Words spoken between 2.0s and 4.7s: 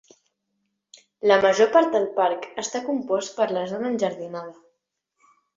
parc està compost per la zona enjardinada.